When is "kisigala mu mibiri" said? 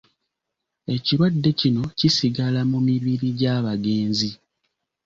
1.97-3.27